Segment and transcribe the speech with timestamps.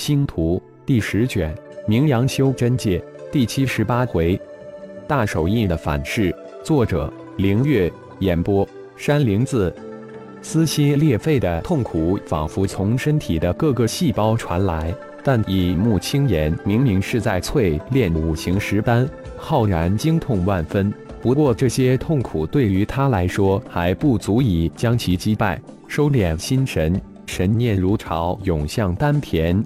[0.00, 1.54] 星图第十卷，
[1.86, 4.40] 名扬修真界第七十八回，
[5.06, 6.34] 大手印的反噬。
[6.64, 8.66] 作者：凌月，演播：
[8.96, 9.70] 山灵子。
[10.40, 14.90] 撕心裂肺的痛苦仿佛从身体的各个细胞传来，
[15.22, 19.06] 但以目青言明明是在淬炼五行石丹，
[19.36, 20.90] 浩然惊痛万分。
[21.20, 25.60] 不过这些痛苦对于他来说还不足以将其击败。
[25.86, 29.62] 收敛心神，神念如潮涌向丹田。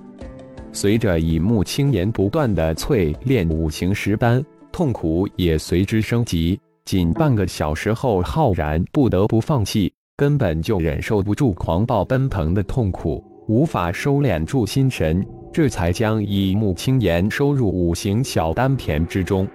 [0.75, 6.59] 随着以木青言不断的淬炼五行石丹，痛苦也随之升级。
[6.85, 19.47] 仅半个小时后，浩然不得不放弃，根本就忍受不住狂暴奔腾的痛苦，无法收敛住心神，这才将以木青言收入五行小丹田之中。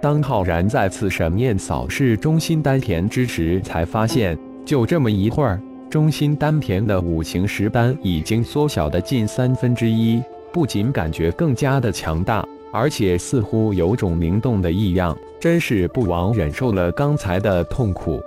[0.00, 10.22] 当浩然再次神念扫视中心丹田之时，才发现，就这么一会儿，中心丹田的五行石丹已经缩小的近三分之一。
[10.56, 18.18] 不仅感觉更加的强大，而且似乎有种灵动的异样，真是不枉忍受了刚才的痛苦。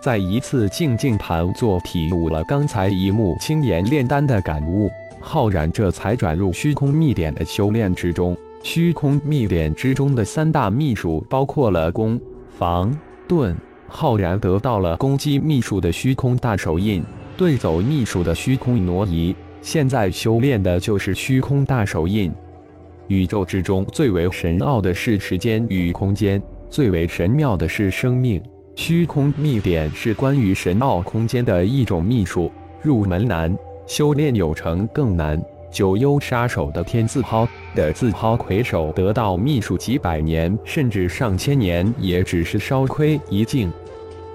[0.00, 4.88] 再一次静静盘坐，体悟了刚才一幕青岩炼丹的感悟，
[5.20, 8.36] 浩然这才转入虚空秘典的修炼之中。
[8.62, 12.20] 虚空秘典之中的三大秘术包括了攻、
[12.56, 12.96] 防、
[13.28, 13.52] 遁。
[13.88, 17.02] 浩然得到了攻击秘术的虚空大手印，
[17.36, 19.34] 遁走秘术的虚空挪移。
[19.66, 22.32] 现在修炼的就是虚空大手印。
[23.08, 28.40] 宇宙之中最为神奥的是时间与空间，最为神妙的是生命。
[28.76, 32.48] 虚空秘典是关于神奥空间的一种秘术，
[32.80, 35.42] 入门难，修炼有成更难。
[35.68, 43.72] 九幽杀手的天字抛的字抛魁首得到秘术几百年甚至上千年，也只是稍窥一境。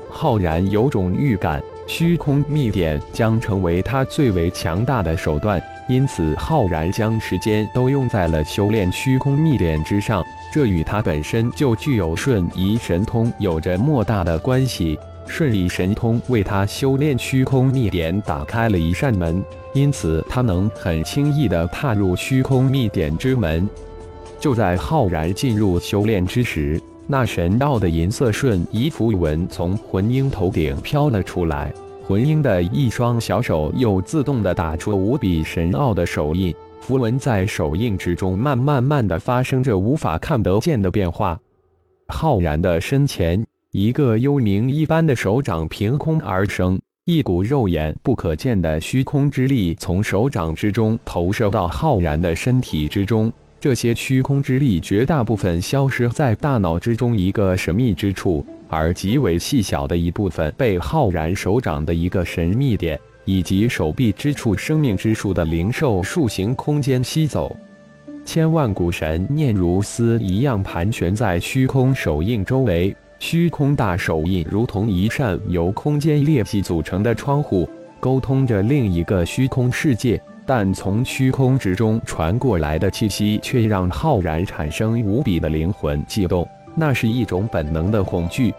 [0.09, 1.63] 浩然有种预感。
[1.93, 10.23] 虚空秘典将成为他最为强大的手段，因此浩然将时间都用在了修炼虚空秘典之上。
[10.53, 14.97] 这与他本身就具有瞬移神通有着莫大的关系。
[15.27, 23.69] 瞬移神通为他修炼虚空秘典打开了一扇门，因此他能很轻易地踏入虚空秘典之门。
[24.39, 26.81] 就在浩然进入修炼之时。
[27.11, 31.69] 那神奥的银色瞬移符文从魂婴头顶飘了出来，
[32.07, 41.37] 魂婴的一双小手又自动的打出无比神奥的手印，符文在手印之中慢慢慢的发生着无法看得见的变化。
[42.07, 53.29] 浩然的身前，一个幽冥一般的手掌凭空而生，一股肉眼不可见的虚空之力从手掌之中投射到浩然的身体之中。
[53.61, 67.55] 这些虚空之力绝大部分消失在大脑之中一个神秘之处，而极为细小的一部分被浩然手掌的一个神秘点以及手臂之处生命之树的灵兽树形空间吸走。
[68.25, 80.19] 千万股神念如丝一样盘旋在虚空手印周围，虚空大手印如同一扇由空间裂隙组成的窗户，沟通着另一个虚空世界。
[80.45, 86.47] 但从虚空之中传过来的气息，却让浩然产生无比的灵魂悸动。
[86.75, 88.53] 那是一种本能的恐惧。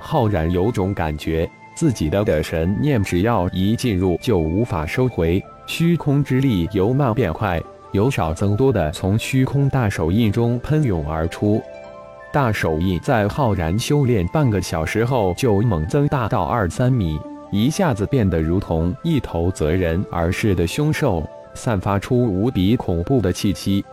[0.00, 5.42] 浩然有种感觉，自己的的神念只要一进入，就无法收回。
[5.66, 7.60] 虚空之力由慢变快，
[7.92, 11.60] 由少增多的从虚空大手印中喷涌而出。
[12.32, 17.18] 大手印在浩然修炼半个小时后，就猛增大到二三米。
[17.50, 21.22] 一下子变得如同一头择人而噬的凶兽，
[21.54, 23.84] 散发出无比恐怖的气息。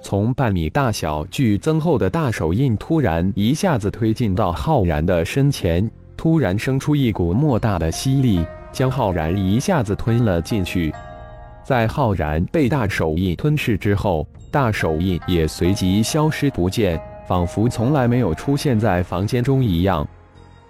[0.00, 10.92] 从半米大小剧增后的大手印突然一下子推进到浩然的身前，突然生出一股莫大的吸力，将浩然一下子吞了进去。
[11.64, 20.06] 在浩然被大手印吞噬之后，大手印也随即消失不见，仿佛从来没有出现在房间中一样。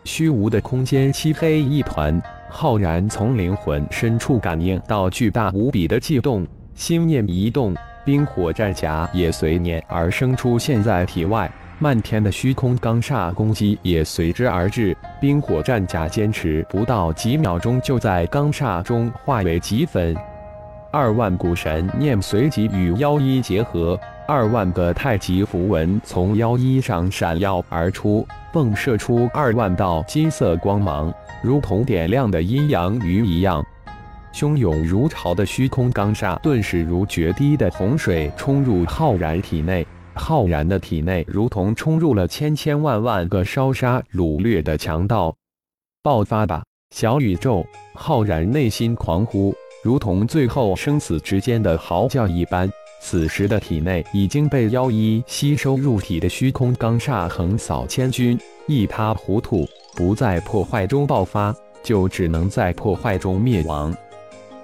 [0.09, 2.19] 虚无的空间，漆黑一团。
[2.49, 11.53] 浩然从灵魂深处感应到巨大无比的悸动，心念一动，冰火战甲也随念而生出现在体外。
[11.79, 20.17] 漫天的虚空钢煞攻击也随之而至，冰火战甲坚持不到几秒钟，就在钢煞中化为齑粉。
[20.91, 24.01] 二万古神念随即与妖一结合。
[24.31, 31.11] 二万个太极符文从腰衣上闪耀而出，迸射出二万道金色光芒，
[31.43, 33.65] 如同点亮的阴阳鱼一样，
[34.35, 39.87] 汹涌如潮的虚空钢煞顿时如决堤的洪水冲入浩然体内。
[40.13, 45.35] 浩然的体内如同冲入了千千万万个烧杀掳掠的强盗。
[46.03, 46.63] 爆发吧，
[46.95, 47.65] 小宇宙！
[47.95, 49.55] 浩然内心狂呼。
[49.83, 52.71] 如同最后生死之间的嚎叫一般。
[53.01, 59.67] 此时的体内已经被妖衣吸收入体的虚空罡煞横扫千军，一塌糊涂，
[59.97, 63.95] 不在破坏中爆发，就只能在破坏中灭亡。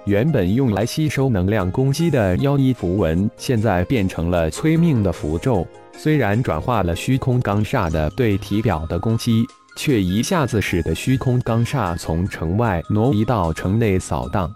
[0.03, 5.65] 原本用来吸收能量攻击的妖衣符文，现在变成了催命的符咒。
[5.97, 9.43] 虽然转化了虚空罡煞的对体表的攻击，
[9.77, 14.53] 却一下子使得虚空罡煞从城外挪移到城内扫荡。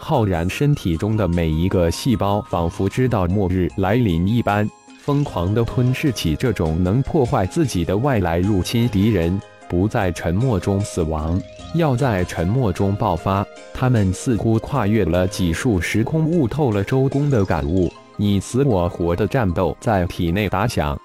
[0.00, 4.66] 浩然身体中的每一个细胞，仿佛知道末日来临一般，
[5.00, 9.38] 疯狂地吞噬起这种能破坏自己的外来入侵敌人。
[9.68, 11.38] 不在沉默中死亡，
[11.74, 13.44] 要在沉默中爆发。
[13.74, 17.92] 他们似乎跨越了几数时空，悟透了周公的感悟。
[18.16, 20.98] 你死我活的战斗在体内打响，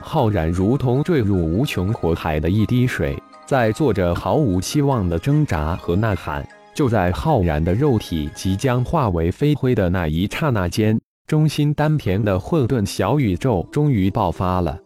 [0.00, 6.46] 浩然如同坠入无穷火海的一滴水，在做着毫无希望的挣扎和呐喊。
[6.74, 14.78] 就在浩然的肉体即将化为飞灰的那一刹那间，中心丹田的混沌小宇宙终于爆发了。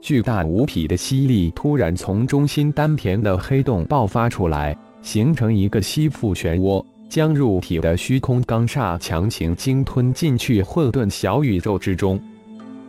[0.00, 12.20] 巨大无匹的吸力突然从中心丹田的黑洞爆发出来，形成一个吸附漩涡，将入体的虚空钢煞强行鲸吞进去混沌小宇宙之中。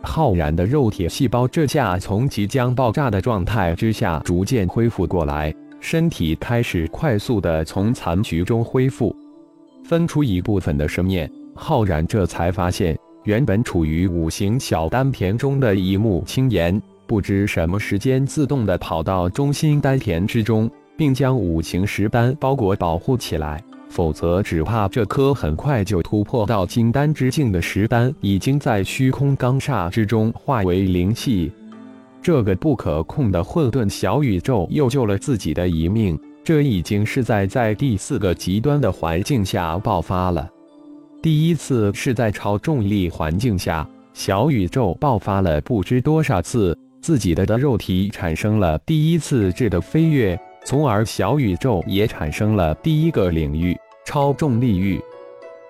[0.02, 5.54] 浩然的肉体细胞这下从即将爆炸的状态之下逐渐恢复过来，
[5.84, 9.14] 身体开始快速的从残局中恢复，
[9.84, 11.30] 分出一部分的生面。
[11.54, 16.80] 浩然这才发现，原本处于五行小丹田中的一目青岩。
[17.06, 23.62] 不知什么时间，自动的跑到中心丹田之中，并将五行石丹包裹保护起来。
[23.90, 31.52] 否则，只怕这颗很快就突破到金丹之境的石丹，已经在虚空罡煞之中化为灵气。
[32.24, 36.18] 这个不可控的混沌小宇宙又救了自己的一命。
[36.42, 40.48] 这已经是在在第四个极端的环境下爆发了。
[41.20, 46.74] 第一次是在超重力环境下，小宇宙爆发了不知多少次。
[47.02, 54.98] 自己的的肉体产生了第一次质的飞跃，从而小宇宙也产生了第一个领域超重力域，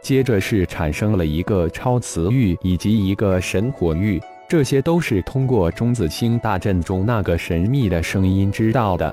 [0.01, 9.13] 接着是产生了一个超磁域以及一个神火域，这些都是通过中子星大阵中那个神秘的声音知道的。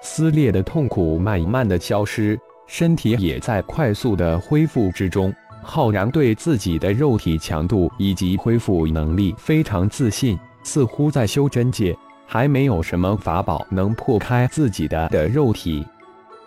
[0.00, 5.32] 撕裂的痛苦慢慢的消失，身体也在快速的恢复之中。
[5.62, 10.38] 浩然对自己的肉体强度以及恢复能力非常自信。
[10.64, 15.84] 似乎在修真界还没有什么法宝能破开自己的的肉体。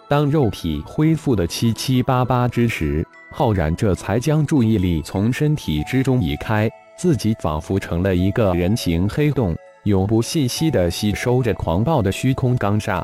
[0.08, 3.05] 当肉体恢复的七七八八之时，
[3.38, 9.54] 浩然这才将注意力从身体之中移开，自己仿佛成了一个人形黑洞，
[9.84, 13.04] 永不信息的吸收着狂暴的虚空罡煞。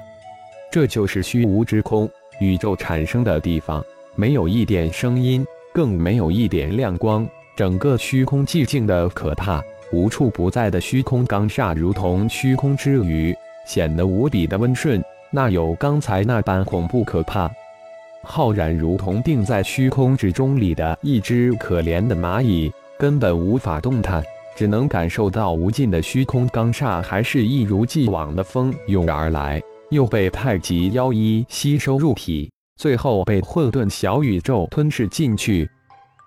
[0.72, 3.83] 这就是虚无之空，宇宙产生的地方，
[4.16, 7.27] 没有一点声音，更没有一点亮光，
[7.57, 9.62] 整个虚空寂静的可怕。
[9.92, 13.36] 无处不在的虚空罡煞，如同虚空之鱼，
[13.68, 17.51] 显得无比的温顺，哪有刚才那般恐怖可怕？
[18.23, 24.23] 浩然如同定在虚空之中里的一只可怜的蚂蚁，根本无法动弹，
[24.56, 35.67] 只能感受到无尽的虚空罡煞，还是一如既往的蜂拥而来，又被太极妖衣吸收入体，最后被混沌小宇宙吞噬进去。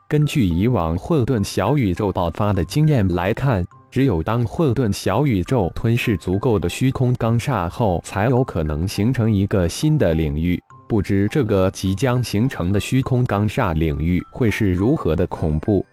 [0.08, 10.60] 根据以往混沌小宇宙爆发的经验来看，只有当混沌小宇宙吞噬足够的虚空罡煞后，才有可能形成一个新的领域。
[10.94, 15.84] 不知这个即将形成的虚空罡煞领域会是如何的恐怖？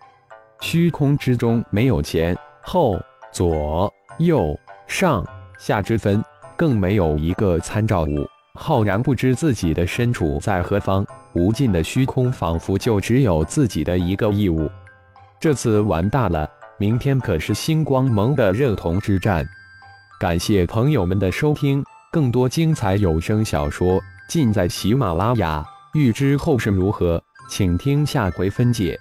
[0.60, 3.00] 虚空之中没有前后、
[3.32, 4.56] 左右、
[4.86, 5.26] 上
[5.58, 6.24] 下之分，
[6.56, 8.28] 更没有一个参照物。
[8.54, 11.04] 浩然不知自己的身处在何方。
[11.34, 14.70] 无尽的虚空，仿佛就只有自己的一个义务。
[15.40, 19.44] 这次完大了，明天可是星光盟的热铜之战。
[20.20, 24.00] 感谢朋友们的收听，更多精彩有声小说
[24.32, 25.62] 尽在喜马拉雅。
[25.94, 28.98] 欲知后事如何，请听下回分解。